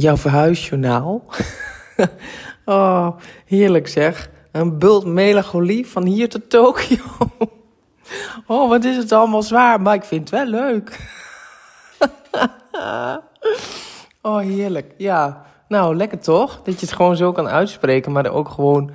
[0.00, 1.24] jouw verhuisjournaal.
[2.64, 3.08] oh,
[3.44, 4.30] heerlijk zeg.
[4.52, 7.02] Een bult melancholie van hier tot Tokio.
[8.46, 11.00] oh, wat is het allemaal zwaar, maar ik vind het wel leuk.
[14.22, 14.94] oh, heerlijk.
[14.96, 16.60] Ja, nou, lekker toch?
[16.62, 18.90] Dat je het gewoon zo kan uitspreken, maar ook gewoon...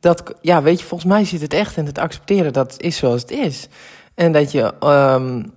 [0.00, 2.96] Dat, ja, weet je, volgens mij zit het echt in het accepteren dat het is
[2.96, 3.68] zoals het is.
[4.14, 5.52] En dat je um,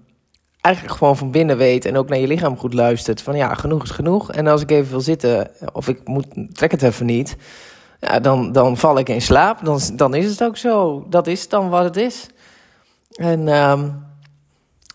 [0.63, 3.21] eigenlijk gewoon van binnen weet en ook naar je lichaam goed luistert.
[3.21, 4.31] Van ja, genoeg is genoeg.
[4.31, 7.35] En als ik even wil zitten, of ik moet, trek het even niet,
[7.99, 9.65] ja, dan, dan val ik in slaap.
[9.65, 11.05] Dan, dan is het ook zo.
[11.09, 12.27] Dat is dan wat het is.
[13.11, 14.05] En um,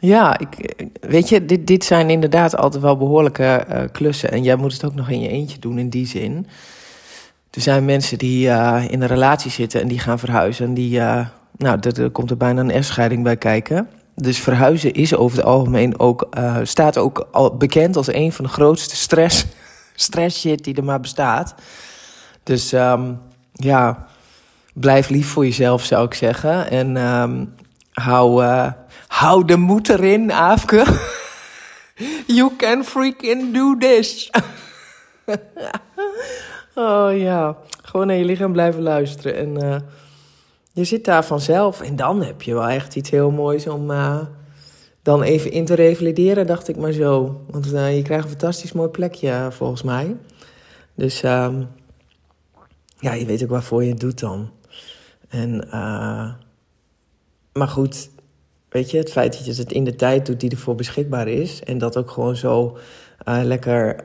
[0.00, 4.30] ja, ik, weet je, dit, dit zijn inderdaad altijd wel behoorlijke uh, klussen.
[4.30, 6.46] En jij moet het ook nog in je eentje doen in die zin.
[7.50, 10.66] Er zijn mensen die uh, in een relatie zitten en die gaan verhuizen.
[10.66, 13.88] En die, uh, nou, er, er komt er bijna een echtscheiding bij kijken.
[14.20, 18.44] Dus verhuizen is over het algemeen ook, uh, staat ook al bekend als een van
[18.44, 19.46] de grootste stress,
[19.94, 21.54] stress shit die er maar bestaat.
[22.42, 23.20] Dus um,
[23.52, 24.06] ja,
[24.72, 26.70] blijf lief voor jezelf zou ik zeggen.
[26.70, 27.55] En um,
[27.92, 28.72] hou, uh,
[29.06, 30.84] hou de moed erin, Aafke.
[32.27, 34.30] you can freaking do this.
[36.74, 39.64] oh ja, gewoon naar je lichaam blijven luisteren en...
[39.64, 39.77] Uh,
[40.78, 44.20] je zit daar vanzelf en dan heb je wel echt iets heel moois om uh,
[45.02, 47.40] dan even in te revalideren, dacht ik maar zo.
[47.50, 50.16] Want uh, je krijgt een fantastisch mooi plekje volgens mij.
[50.94, 51.54] Dus uh,
[52.98, 54.50] ja, je weet ook waarvoor je het doet dan.
[55.28, 55.66] En,
[57.52, 58.10] maar goed,
[58.68, 61.62] weet je, het feit dat je het in de tijd doet die ervoor beschikbaar is.
[61.64, 62.78] En dat ook gewoon zo
[63.24, 64.02] lekker,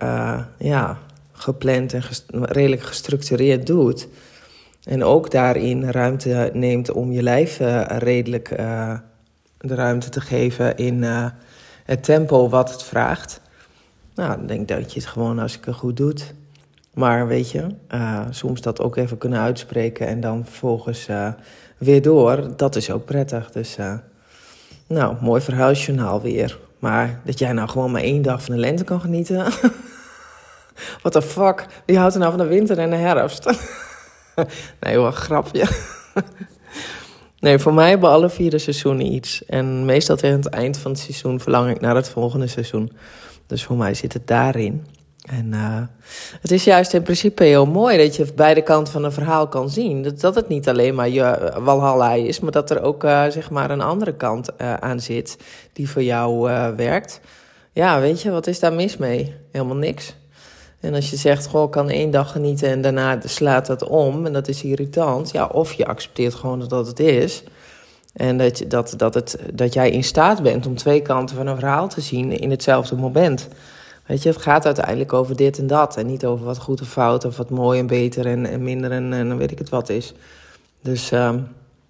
[0.57, 0.99] ja,
[1.31, 4.07] gepland en redelijk gestructureerd doet.
[4.83, 8.93] En ook daarin ruimte neemt om je lijf uh, redelijk uh,
[9.57, 11.25] de ruimte te geven in uh,
[11.83, 13.41] het tempo wat het vraagt.
[14.15, 16.33] Nou, dan denk dat je het gewoon als ik het goed doet.
[16.93, 17.67] Maar weet je,
[18.29, 21.07] soms dat ook even kunnen uitspreken en dan vervolgens
[21.77, 23.51] weer door, dat is ook prettig.
[23.51, 23.77] Dus
[24.87, 26.59] nou, mooi verhuisjournaal weer.
[26.79, 29.37] Maar dat jij nou gewoon maar één dag van de lente kan genieten.
[31.01, 31.65] What the fuck?
[31.85, 33.45] Wie houdt er nou van de winter en de herfst?
[34.81, 35.67] nee hoor, grapje.
[37.39, 39.45] nee, voor mij hebben alle vier de seizoenen iets.
[39.45, 42.91] En meestal tegen het eind van het seizoen verlang ik naar het volgende seizoen.
[43.47, 44.85] Dus voor mij zit het daarin.
[45.23, 45.81] En uh,
[46.41, 49.69] het is juist in principe heel mooi dat je beide kanten van een verhaal kan
[49.69, 50.03] zien.
[50.03, 53.49] Dat, dat het niet alleen maar je walhalla is, maar dat er ook uh, zeg
[53.49, 55.37] maar een andere kant uh, aan zit
[55.73, 56.41] die voor jou
[56.75, 57.21] werkt.
[57.71, 59.35] Ja, weet je, wat is daar mis mee?
[59.51, 60.15] Helemaal niks.
[60.83, 64.25] En als je zegt, goh, ik kan één dag genieten en daarna slaat dat om
[64.25, 65.31] en dat is irritant.
[65.31, 67.43] Ja, of je accepteert gewoon dat het is.
[68.13, 71.47] En dat, je, dat, dat, het, dat jij in staat bent om twee kanten van
[71.47, 73.47] een verhaal te zien in hetzelfde moment.
[74.05, 75.97] Weet je, het gaat uiteindelijk over dit en dat.
[75.97, 78.91] En niet over wat goed of fout of wat mooi en beter en, en minder
[78.91, 80.13] en, en weet ik het wat is.
[80.81, 81.33] Dus uh,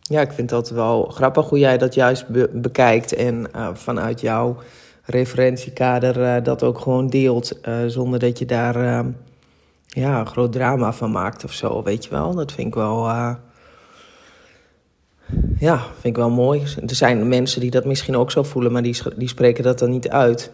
[0.01, 3.13] ja, ik vind dat wel grappig hoe jij dat juist be bekijkt.
[3.13, 4.57] En uh, vanuit jouw
[5.06, 7.59] referentiekader uh, dat ook gewoon deelt.
[7.68, 9.00] Uh, zonder dat je daar uh,
[9.88, 12.36] ja, groot drama van maakt of zo, weet je wel.
[12.36, 13.08] Dat vind ik wel.
[15.59, 16.64] ja, vind ik wel mooi.
[16.88, 19.90] Er zijn mensen die dat misschien ook zo voelen, maar die, die spreken dat dan
[19.90, 20.52] niet uit.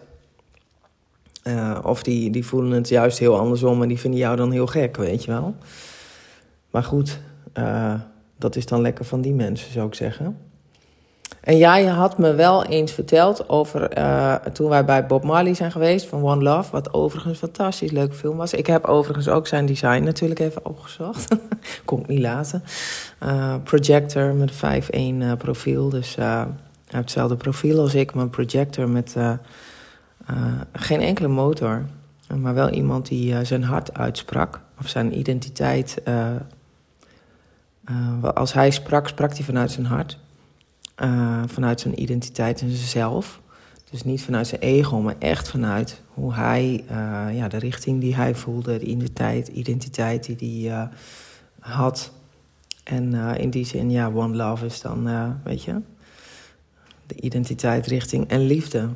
[1.82, 4.96] of die, die voelen het juist heel andersom en die vinden jou dan heel gek,
[4.96, 5.54] weet je wel.
[6.70, 7.20] Maar goed,
[8.38, 10.49] dat is dan lekker van die mensen, zou ik zeggen.
[11.40, 15.54] En ja, je had me wel eens verteld over uh, toen wij bij Bob Marley
[15.54, 18.54] zijn geweest van One Love, wat overigens een fantastisch leuke film was.
[18.54, 21.32] Ik heb overigens ook zijn design natuurlijk even opgezocht.
[21.82, 22.62] Ik niet laten.
[23.22, 24.58] Uh, projector met 5.1
[24.96, 26.16] uh, profiel, dus
[26.86, 29.16] hetzelfde profiel als ik, maar een projector met
[30.72, 31.84] geen enkele motor.
[32.36, 36.02] Maar wel iemand die zijn hart uitsprak, of zijn identiteit.
[38.34, 40.18] als hij sprak, sprak hij vanuit zijn hart.
[41.02, 43.40] Uh, vanuit zijn identiteit en zichzelf.
[43.90, 48.14] Dus niet vanuit zijn ego, maar echt vanuit hoe hij, uh, ja, de richting die
[48.14, 50.88] hij voelde, de identiteit, identiteit die hij uh,
[51.58, 52.12] had.
[52.84, 55.08] En in die zin, ja, One Love is dan,
[55.44, 55.80] weet je,
[57.06, 58.88] de identiteit, richting en liefde.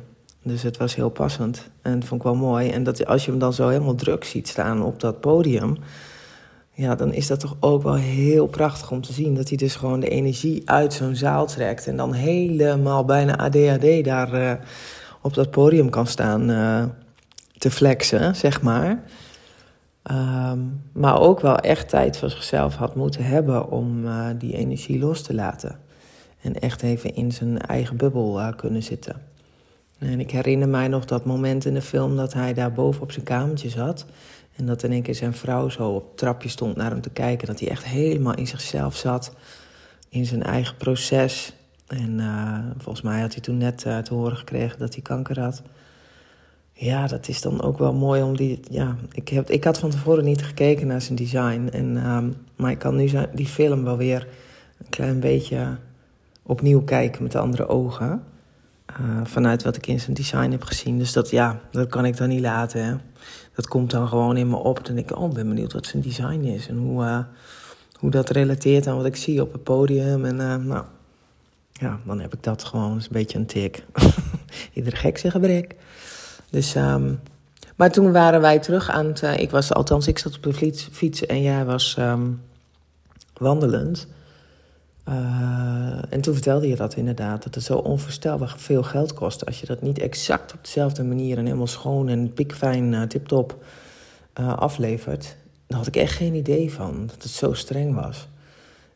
[0.43, 2.69] Dus het was heel passend en vond ik wel mooi.
[2.69, 5.77] En dat als je hem dan zo helemaal druk ziet staan op dat podium,
[6.75, 9.35] ja, dan is dat toch ook wel heel prachtig om te zien.
[9.35, 11.87] Dat hij dus gewoon de energie uit zo'n zaal trekt.
[11.87, 14.51] En dan helemaal bijna ADHD daar uh,
[15.21, 16.83] op dat podium kan staan uh,
[17.57, 19.03] te flexen, zeg maar.
[20.11, 24.99] Um, maar ook wel echt tijd voor zichzelf had moeten hebben om uh, die energie
[24.99, 25.79] los te laten.
[26.41, 29.21] En echt even in zijn eigen bubbel kunnen zitten.
[29.99, 33.11] En ik herinner mij nog dat moment in de film dat hij daar boven op
[33.11, 34.05] zijn kamertje zat.
[34.55, 37.09] En dat in één keer zijn vrouw zo op het trapje stond naar hem te
[37.09, 37.47] kijken.
[37.47, 39.33] Dat hij echt helemaal in zichzelf zat.
[40.09, 41.53] In zijn eigen proces.
[41.87, 45.39] En uh, volgens mij had hij toen net uh, te horen gekregen dat hij kanker
[45.39, 45.61] had.
[46.73, 48.59] Ja, dat is dan ook wel mooi om die.
[48.69, 51.69] Ja, ik, heb, ik had van tevoren niet gekeken naar zijn design.
[51.71, 52.23] En, uh,
[52.55, 54.27] maar ik kan nu zijn, die film wel weer
[54.77, 55.77] een klein beetje
[56.43, 58.23] opnieuw kijken met andere ogen.
[58.91, 60.97] Uh, vanuit wat ik in zijn design heb gezien.
[60.97, 63.01] Dus dat, ja, dat kan ik dan niet laten.
[63.55, 64.85] Dat komt dan gewoon in me op.
[64.85, 66.67] Dan denk ik, oh, ben benieuwd wat zijn design is.
[66.67, 67.19] En hoe, uh,
[67.99, 70.25] hoe dat relateert aan wat ik zie op het podium.
[70.25, 70.85] En uh, nou,
[71.71, 72.97] ja, dan heb ik dat gewoon.
[72.97, 73.85] Is een beetje een tik.
[74.73, 75.75] Iedere gek zijn gebrek.
[76.49, 77.19] Dus, um,
[77.75, 79.21] maar toen waren wij terug aan het...
[79.21, 82.41] ik was, althans, ik zat op de fiets, en jij was um,
[83.33, 84.07] wandelend.
[85.09, 89.59] Uh, en toen vertelde je dat inderdaad, dat het zo onvoorstelbaar veel geld kost als
[89.59, 93.63] je dat niet exact op dezelfde manier en helemaal schoon en pikfijn, uh, tip-top
[94.39, 95.35] uh, aflevert.
[95.67, 98.27] Daar had ik echt geen idee van, dat het zo streng was.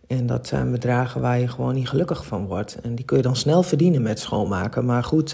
[0.07, 2.77] En dat zijn bedragen waar je gewoon niet gelukkig van wordt.
[2.81, 4.85] En die kun je dan snel verdienen met schoonmaken.
[4.85, 5.31] Maar goed,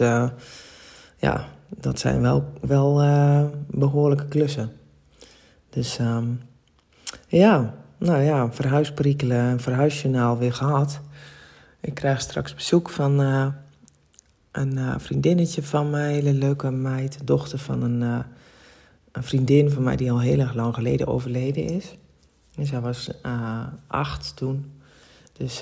[1.18, 3.02] ja, dat zijn wel, wel
[3.68, 4.72] behoorlijke klussen.
[5.70, 6.42] Dus um,
[7.28, 11.02] ja, nou ja, verhuisperikelen, een verhuisjournaal weer gehad.
[11.80, 13.48] Ik krijg straks bezoek van uh,
[14.52, 18.20] een uh, vriendinnetje van mij, hele leuke meid, dochter van een, uh,
[19.12, 21.96] een, vriendin van mij die al heel erg lang geleden overleden is.
[22.56, 23.12] En zij was
[23.88, 24.72] acht toen.
[25.34, 25.62] Dus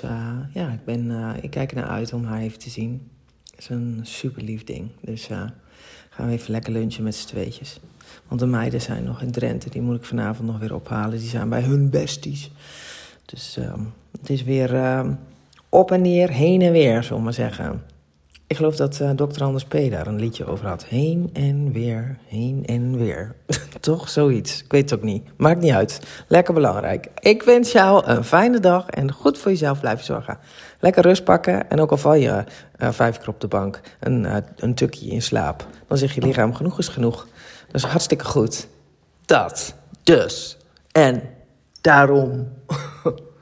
[0.52, 3.10] ja, ik, ben, ik kijk er naar uit om haar even te zien.
[3.50, 4.90] Het is een super lief ding.
[5.00, 5.28] Dus
[6.10, 7.80] gaan we even lekker lunchen met z'n tweetjes.
[8.28, 9.70] Want de meiden zijn nog in Drenthe.
[9.70, 11.18] Die moet ik vanavond nog weer ophalen.
[11.18, 12.50] Die zijn bij hun besties.
[13.24, 13.72] Dus uh,
[14.20, 15.08] het is weer uh,
[15.68, 17.82] op en neer, heen en weer, zullen we maar zeggen.
[18.54, 19.42] Ik geloof dat uh, Dr.
[19.42, 19.72] Anders P.
[19.90, 20.84] daar een liedje over had.
[20.84, 23.34] Heen en weer, heen en weer.
[23.80, 24.62] Toch zoiets.
[24.62, 25.26] Ik weet het ook niet.
[25.36, 26.00] Maakt niet uit.
[26.28, 27.08] Lekker belangrijk.
[27.18, 30.38] Ik wens jou een fijne dag en goed voor jezelf blijven zorgen.
[30.80, 32.44] Lekker rust pakken en ook al val je
[32.78, 35.66] uh, vijf keer op de bank, een, uh, een tukje in slaap.
[35.88, 37.26] Dan zeg je lichaam genoeg is genoeg.
[37.66, 38.68] Dat is hartstikke goed.
[39.24, 40.56] Dat dus.
[40.92, 41.22] En
[41.80, 42.48] daarom.